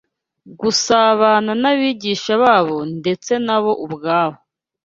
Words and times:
gusabana 0.59 1.51
n’abigisha 1.61 2.31
babo 2.43 2.77
ndetse 2.99 3.31
na 3.45 3.57
bo 3.63 3.71
ubwabo. 3.85 4.37